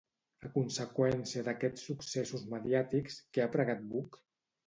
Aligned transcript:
A 0.47 0.49
conseqüència 0.53 1.43
d'aquests 1.49 1.83
successos 1.89 2.47
mediàtics, 2.55 3.19
què 3.37 3.43
ha 3.45 3.51
pregat 3.57 3.87
Buch? 3.93 4.17